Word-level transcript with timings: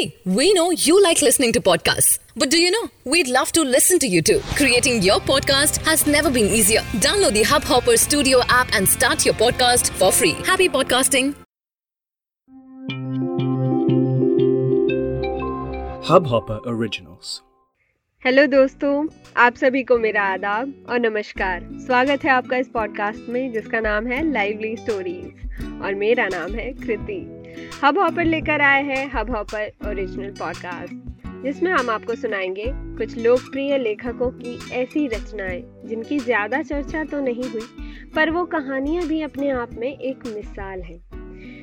Hey, 0.00 0.16
we 0.24 0.54
know 0.54 0.70
you 0.70 1.02
like 1.02 1.20
listening 1.20 1.52
to 1.52 1.60
podcasts. 1.60 2.18
But 2.34 2.50
do 2.50 2.58
you 2.58 2.70
know? 2.70 2.88
We'd 3.04 3.28
love 3.28 3.52
to 3.52 3.62
listen 3.62 3.98
to 3.98 4.06
you 4.06 4.22
too. 4.22 4.40
Creating 4.56 5.02
your 5.02 5.18
podcast 5.20 5.84
has 5.84 6.06
never 6.06 6.30
been 6.30 6.46
easier. 6.46 6.80
Download 7.06 7.34
the 7.34 7.42
Hubhopper 7.42 7.98
Studio 7.98 8.40
app 8.48 8.72
and 8.72 8.88
start 8.88 9.26
your 9.26 9.34
podcast 9.34 9.90
for 9.90 10.10
free. 10.10 10.32
Happy 10.46 10.70
podcasting. 10.70 11.34
Hubhopper 16.10 16.60
Originals. 16.64 17.42
Hello 18.24 18.46
दोस्तों 18.46 18.94
आप 19.36 19.56
सभी 19.56 19.82
को 19.82 19.98
मेरा 19.98 20.22
आदाब 20.32 20.72
और 20.88 20.98
नमस्कार 21.00 21.68
स्वागत 21.86 22.24
है 22.24 22.30
आपका 22.30 22.56
इस 22.56 22.68
पॉडकास्ट 22.74 23.28
में 23.28 23.52
जिसका 23.52 23.80
नाम 23.80 24.06
है 24.06 24.22
लाइवली 24.32 24.76
स्टोरीज 24.76 25.82
और 25.82 25.94
मेरा 25.94 26.26
नाम 26.32 26.54
है 26.54 26.72
कृति 26.72 27.39
हब 27.84 27.98
हॉपर 27.98 28.24
लेकर 28.24 28.60
आए 28.60 28.82
हैं 28.82 29.10
हब 29.10 29.30
हॉपर 29.30 29.88
ओरिजिनल 29.88 30.30
पॉडकास्ट 30.30 31.42
जिसमें 31.44 31.70
हम 31.72 31.90
आपको 31.90 32.14
सुनाएँगे 32.14 32.64
कुछ 32.98 33.16
लोकप्रिय 33.16 33.76
लेखकों 33.78 34.30
की 34.30 34.58
ऐसी 34.72 35.06
रचनाएँ, 35.06 35.62
जिनकी 35.84 36.18
ज़्यादा 36.18 36.62
चर्चा 36.62 37.04
तो 37.04 37.20
नहीं 37.20 37.48
हुई, 37.50 37.62
पर 38.14 38.30
वो 38.30 38.44
कहानियाँ 38.44 39.06
भी 39.06 39.20
अपने 39.22 39.50
आप 39.50 39.72
में 39.72 39.88
एक 39.88 40.26
मिसाल 40.26 40.82
है। 40.82 40.98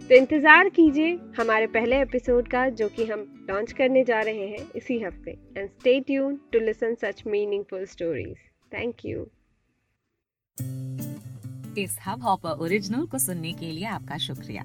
तो 0.00 0.14
इंतज़ार 0.14 0.68
कीजिए 0.68 1.18
हमारे 1.38 1.66
पहले 1.66 2.00
एपिसोड 2.02 2.48
का, 2.48 2.68
जो 2.68 2.88
कि 2.88 3.04
हम 3.04 3.46
लॉन्च 3.50 3.72
करने 3.72 4.04
जा 4.04 4.20
रहे 4.20 4.48
हैं 4.48 4.70
इसी 4.76 5.00
हफ़्ते। 5.02 5.38
And 5.56 5.68
stay 5.68 5.98
tune 6.00 6.38
to 6.52 6.58
listen 6.58 6.94
such 6.94 7.22
meaningful 7.26 7.84
stories 7.86 8.36
thank 8.74 9.04
you 9.04 9.26
इस 11.78 11.98
हब 12.06 12.22
हॉपर 12.22 12.64
ओरिजिनल 12.64 13.06
को 13.06 13.18
सुनने 13.18 13.52
के 13.52 13.72
लिए 13.72 13.84
आपका 13.86 14.18
शुक्रिया। 14.18 14.64